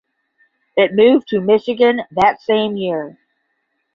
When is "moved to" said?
0.95-1.39